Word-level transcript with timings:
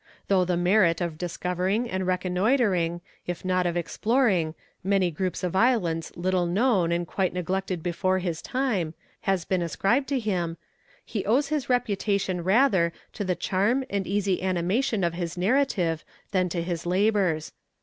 Though 0.29 0.45
the 0.45 0.57
merit 0.57 0.99
of 0.99 1.19
discovering 1.19 1.87
and 1.87 2.07
reconnoitring, 2.07 3.01
if 3.27 3.45
not 3.45 3.67
of 3.67 3.77
exploring, 3.77 4.55
many 4.83 5.11
groups 5.11 5.43
of 5.43 5.55
islands 5.55 6.11
little 6.15 6.47
known 6.47 6.91
and 6.91 7.05
quite 7.05 7.33
neglected 7.33 7.83
before 7.83 8.17
his 8.17 8.41
time, 8.41 8.95
has 9.29 9.45
been 9.45 9.61
ascribed 9.61 10.07
to 10.07 10.17
him, 10.19 10.57
he 11.05 11.23
owes 11.23 11.49
his 11.49 11.69
reputation 11.69 12.43
rather 12.43 12.93
to 13.13 13.23
the 13.23 13.35
charm 13.35 13.83
and 13.91 14.07
easy 14.07 14.41
animation 14.41 15.03
of 15.03 15.13
his 15.13 15.37
narrative, 15.37 16.03
than 16.31 16.49
to 16.49 16.63
his 16.63 16.87
labours. 16.87 17.51